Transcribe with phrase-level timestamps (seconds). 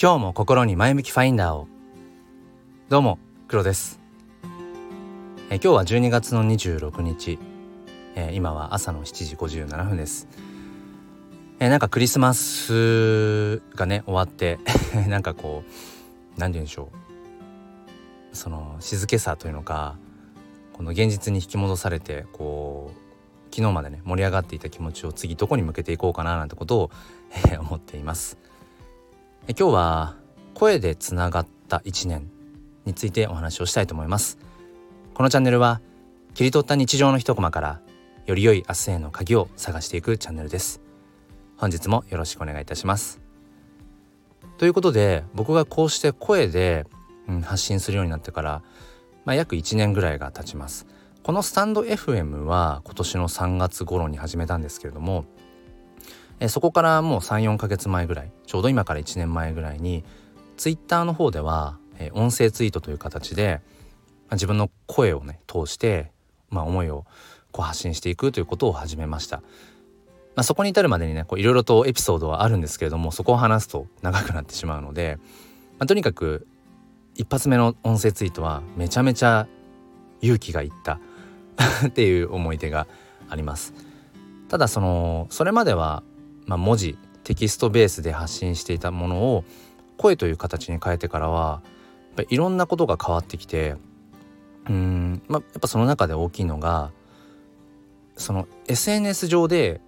[0.00, 1.66] 今日も心に前向きファインダーを。
[2.88, 3.98] どうも黒です。
[5.50, 7.36] え今日は12月の26日、
[8.14, 10.28] え今は朝の7時57分です。
[11.58, 14.60] えなんかクリスマスがね終わって
[15.08, 16.92] なんかこう何て言うんでしょ
[18.32, 18.36] う。
[18.36, 19.96] その静けさというのか
[20.74, 26.90] この現実に引き戻されてこう昨日までね盛り上がっていた気持ちを次どこに向けていこうかななんてことを、
[27.50, 28.38] え思っています。
[29.56, 30.14] 今日は
[30.52, 32.30] 声でつながった1年
[32.84, 34.36] についてお話をしたいと思います。
[35.14, 35.80] このチャンネルは
[36.34, 37.80] 切り取った日常の一コマから
[38.26, 40.82] より良い明日への鍵を探していくチャンネルです。
[41.56, 43.22] 本日もよろしくお願いいたします。
[44.58, 46.84] ということで僕がこうして声で、
[47.26, 48.62] うん、発信するようになってから、
[49.24, 50.86] まあ、約1年ぐらいが経ちます。
[51.22, 55.24] このスタンド FM は今年の3月頃に始めたんですけれども
[56.40, 60.04] えそこからもう34ヶ月前ぐらいちょうど今から1年前ぐらいに
[60.56, 63.60] ツイッターの方では、え音声ツイートという形で、
[64.28, 66.10] ま、自分の声をね通して、
[66.50, 67.04] まあ、思いを
[67.52, 69.38] こう発信していくということを始めました。
[69.38, 75.18] まあ、そこに至るまでにねいろいろとエピソードはあるんですけれどもそこを話すと長くなってしまうので、
[75.78, 76.46] まあ、とにかく
[77.16, 79.48] 一発目の音声ツイートはめちゃめちゃ
[80.20, 81.00] 勇気がいった
[81.88, 82.86] っていう思い出が
[83.28, 83.74] あります。
[84.48, 86.04] ただそのそれまでは
[86.48, 89.44] まあ、文字テキストベースで発信していたものを
[89.98, 91.62] 声という形に変えてからは
[92.16, 93.76] やっぱいろんなことが変わってきて
[94.68, 96.90] うん、まあ、やっぱその中で大きいのが
[98.16, 99.80] その SNS 上で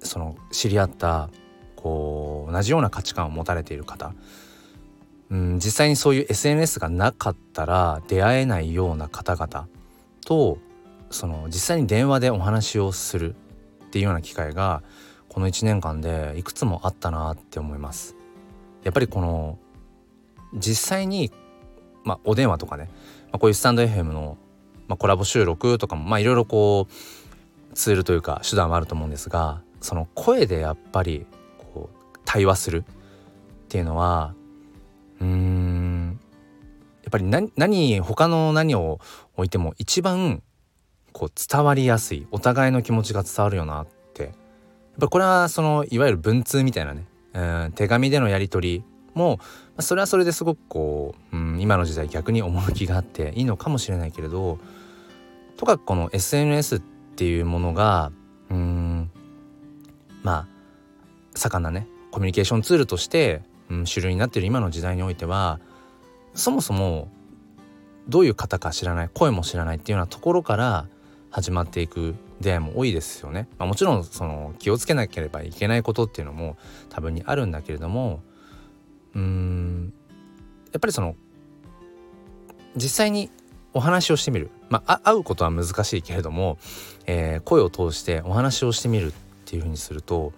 [0.00, 1.30] その知り合った
[1.76, 4.14] こう同じような価値観を持たれている方
[5.30, 9.68] うん実際にそういう SNS がなかったら出会えないような方々
[10.24, 10.58] と
[11.10, 13.34] その実際に電話でお話をする
[13.86, 14.82] っていうような機会が
[15.36, 18.16] この1年間でいくつもあったなって思います。
[18.84, 19.58] やっぱりこの
[20.54, 21.30] 実際に
[22.04, 22.88] まあお電話とかね、
[23.24, 24.38] まあ、こういうスタンド FM の、
[24.88, 31.26] まあ、コラボ収録とかもまあいろいろこうツールというか手段はあると思うんですがその声でやっぱり
[31.74, 32.84] こう対話するっ
[33.68, 34.34] ていうのは
[35.20, 36.18] うーん
[37.02, 39.00] やっぱり何何他の何を
[39.34, 40.42] 置いても一番
[41.12, 43.86] こう伝わりやすいお互いの気持ちが伝わるよなっ
[44.98, 48.84] ぱこれはそのいわゆる文通みたいなね、うん、手紙でのやり取り
[49.14, 49.40] も
[49.78, 54.58] それはそれですごくこう、うん、今の時代逆に趣があっていいのかもしれないけれど
[55.56, 56.80] とかこの SNS っ
[57.16, 58.12] ていうものが
[58.50, 59.10] うん
[60.22, 60.46] まあ
[61.34, 65.60] 盛んなねコミュニケーションツールとして、うん、主流になっている今の時代においては
[66.34, 67.08] そもそも
[68.08, 70.86] どういう方か知らない声も知らないっていうようなところから
[71.30, 73.48] 始まっていく出会いも多いですよね。
[73.58, 76.56] まあ、もちろんその気をつけなければいけないことっていうのも
[76.90, 78.22] 多分にあるんだけれども
[79.14, 79.92] うーん
[80.72, 81.16] やっぱりその
[82.76, 83.30] 実際に
[83.72, 86.58] お話をしてみる、まあ、会うことは難しいけれども、
[87.06, 89.14] えー、声を通してお話をしてみるっ
[89.44, 90.32] ていうふうにすると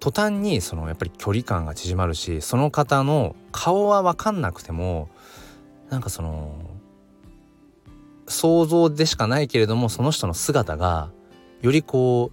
[0.00, 5.08] 途端にそのやっぱり距離感が縮まるしその方の顔は分かんなくても
[5.90, 6.54] なんかその
[8.28, 11.10] 想像でしかないけれどもその人の姿が
[11.62, 12.30] よりこ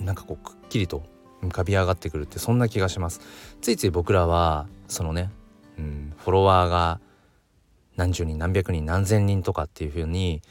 [0.00, 1.02] うなんかこうくっきりと
[1.42, 3.20] 浮かび上がってくるってそんな気がします。
[3.60, 5.30] ついつい僕らはそのね、
[5.78, 7.00] うん、フォロワーが
[7.96, 10.42] 何十人何百人何千人とかっていう風に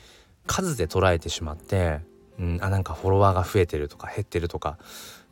[0.45, 1.99] 数で捉えてしまって、
[2.39, 4.77] うん、あなんかフォロワーが増えてるとか減ってるとか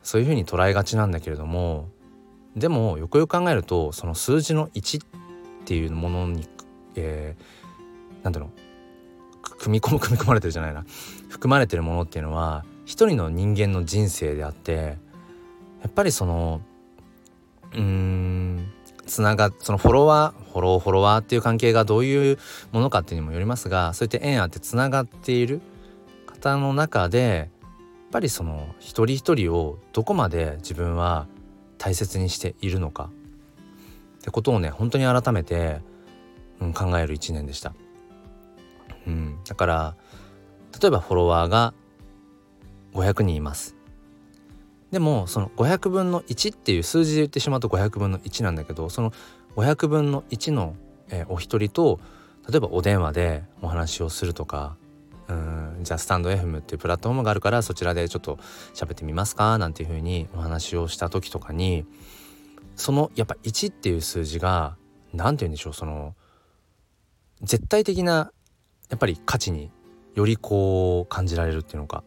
[0.03, 1.89] そういう風に捉えがちなんだけれども
[2.55, 5.07] でもよくよく考えるとその数字の1っ
[5.65, 6.47] ていうものに、
[6.95, 8.66] えー、なんだろう
[9.49, 10.85] 組み込む組み込まれてるじゃないな
[11.29, 14.97] 含まれてるものっていうのは一人の人間の人生であって
[15.81, 16.61] やっぱりその
[17.73, 18.71] うん
[19.05, 22.37] つながそのフォロワーフォローフォロワーっていう関係がどういう
[22.71, 25.61] ものかっていうにもよりますがそういった縁あってつながっている
[26.25, 27.69] 方の中でや
[28.09, 31.27] っぱりその一人一人をどこまで自分は
[31.77, 33.09] 大切にしているのか
[34.19, 35.81] ってことをね本当に改めて、
[36.59, 37.73] うん、考える一年でした。
[39.07, 39.95] うん、だから
[40.79, 41.73] 例えばフォロワーが
[42.93, 43.75] 500人います。
[44.91, 49.11] でもその500分の1っていう数字で言ってしまうと500分の1なんだけどその
[49.55, 50.75] 500分の1の、
[51.09, 51.99] えー、お一人と
[52.49, 54.77] 例えばお電話でお話をするとか
[55.27, 58.39] うんじゃあスタンド FM っていうプラットフォームがあるからそちらでちょっと
[58.73, 61.85] 喋ってみますかなんていうふうにお話をした時とかに
[62.77, 64.77] そのやっぱ1っていう数字が
[65.13, 66.15] 何て言うんでしょうその
[67.41, 68.31] 絶対的な
[68.89, 69.69] やっぱり価値に
[70.15, 72.03] よりこう感じられるっていうのか。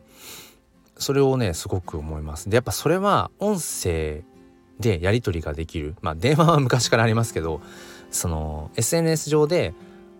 [0.96, 2.50] それをねすごく思います。
[2.50, 4.22] でやっぱそれは音声
[4.78, 5.96] でやり取りができる。
[6.02, 7.60] まあ電話は昔からありますけど
[8.10, 9.72] その SNS 上で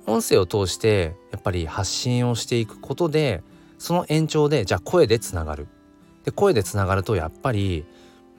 [0.07, 3.43] 音声を通してやっぱり発信をしていくことで
[3.79, 5.69] その延長でじゃあ声でつながる。
[6.25, 7.85] で声でつながるとやっぱり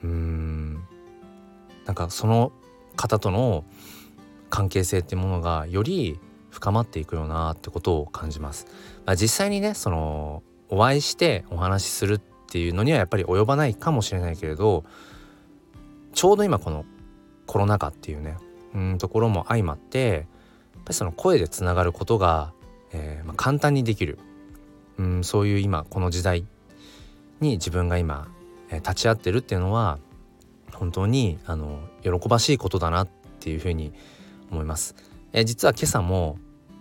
[0.02, 0.74] うーん
[1.84, 2.52] なんかその
[2.96, 3.64] 方との
[4.50, 6.18] 関係性っていうものがより
[6.52, 8.66] 深まっていくよなってことを感じます。
[9.06, 12.20] まあ、実際にねそのお会いしてお話しするっ
[12.50, 14.84] ていうのにはやっぱり及ばないかもしれないけれど
[16.12, 16.84] ちょうど今この
[17.46, 18.36] コロナ禍っていうね
[18.74, 20.08] うんところも相まって
[20.74, 22.52] やっぱりその声でつながることが、
[22.92, 24.18] えー、まあ、簡単にできる
[24.98, 26.44] うんそういう今この時代
[27.40, 28.28] に自分が今、
[28.70, 29.98] えー、立ち会ってるっていうのは
[30.74, 33.08] 本当にあの喜ばしいことだなっ
[33.40, 33.92] ていうふうに
[34.50, 34.94] 思います。
[35.32, 36.38] え、実は今朝も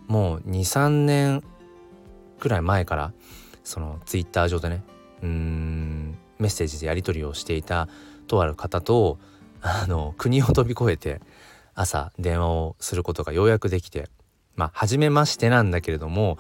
[0.08, 1.44] もう23年
[2.40, 3.14] くらい前から
[3.64, 4.84] そのツイッター上でね
[5.24, 7.88] うんメッセージでやり取りをしていた
[8.28, 9.20] とある方と
[9.62, 11.22] あの国を飛び越えて
[11.76, 14.10] 朝電話をすることがようやくできて
[14.56, 16.38] まあ初めましてなんだけれども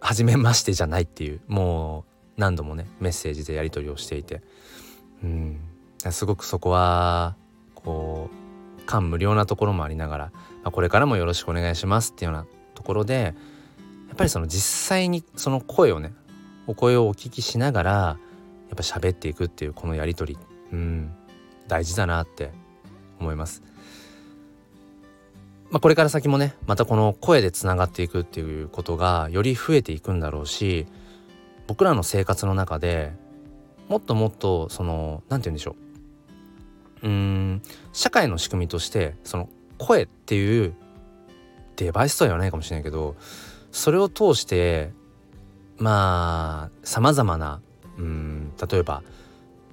[0.00, 2.04] 初めましてじゃないっていうも
[2.36, 4.42] う何度もねメッセージでやり取りをしていて
[5.22, 5.60] うん
[6.10, 7.36] すごくそこは
[7.74, 8.43] こう
[8.84, 10.32] 感無量なところもありながら、
[10.62, 13.34] ま、これからもよろしくお願いしますっていうようなところで
[14.08, 16.12] やっぱりその実際にその声をね
[16.66, 20.40] お声をお聞きしながらやっぱ喋っていくっていうこのやり取り
[20.72, 21.12] うん
[21.68, 22.52] 大事だなって
[23.18, 23.62] 思います。
[25.70, 30.86] まあ、これから先もねまたこの声でつながっていくっていうことがより増えていくんだろうし
[31.66, 33.12] 僕らの生活の中で
[33.88, 35.83] もっともっとその何て言うんでしょう
[37.02, 37.62] うん。
[37.92, 39.48] 社会の仕組みとしてその
[39.78, 40.74] 声っていう
[41.76, 43.16] デバイスとは言わないかもしれないけど
[43.72, 44.92] それを通して
[45.78, 47.60] まあさまざまな
[47.98, 49.02] うん例えば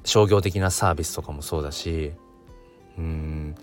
[0.03, 2.13] 商業的なサービスとかもそうだし
[2.97, 3.55] うん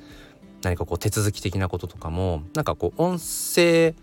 [0.62, 3.94] 何かこう手続き的なこととかもなんかこう音声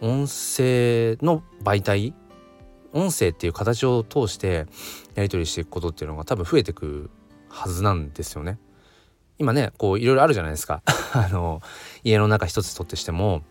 [0.00, 2.14] 音声の媒体
[2.92, 4.66] 音声っていう形を通して
[5.14, 7.10] やり取りしていくことっていうのが多分増えてく
[7.56, 8.58] はずなんですよね。
[9.38, 10.82] 今ねこういろいろあるじゃないですか
[11.12, 11.60] あの
[12.04, 13.42] 家の中一つとってしても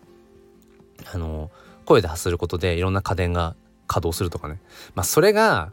[1.12, 1.50] あの
[1.84, 3.54] 声で発することでいろんな家電が
[3.86, 4.60] 稼働するとかね
[4.94, 5.72] まあそれが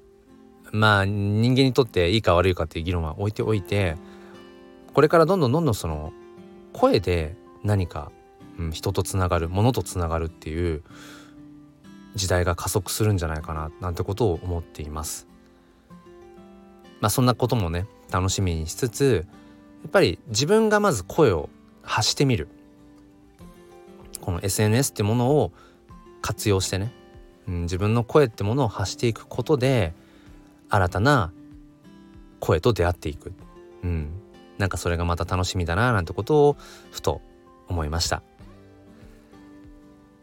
[0.72, 3.98] まあ人間にとっていいか悪いかっていう議論は置いておいて
[4.94, 6.14] これからどんどんどんどんその
[6.74, 8.12] 声で何か、
[8.60, 10.84] うん、人とつながるものとつながるっていう
[12.16, 15.28] 時代が加速するんじゃないかななんてことを思っています。
[17.02, 19.26] まあそんなこともね楽しみにしつつ
[19.82, 21.50] やっぱり自分がまず声を
[21.82, 22.48] 発してみる
[24.22, 25.52] この SNS ってものを
[26.22, 26.94] 活用してね、
[27.48, 29.94] うん、自分の声ってものを発していくことで
[30.70, 31.34] 新たな
[32.40, 33.34] 声と出会っていく、
[33.84, 34.10] うん、
[34.60, 36.58] なんかそれがまた楽しみだななんてことを
[36.92, 37.22] ふと
[37.68, 38.22] 思いました。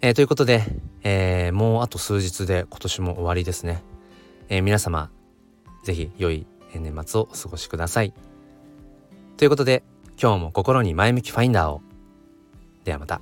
[0.03, 0.65] えー、ということで、
[1.03, 3.83] えー、もうあと数日で今年も終わりですね。
[4.49, 5.11] えー、皆様
[5.83, 6.47] 是非良い
[6.79, 8.15] 年末をお過ごしください。
[9.37, 9.83] ということで
[10.21, 11.81] 今日も心に前向きファインダーを。
[12.85, 13.21] ではまた。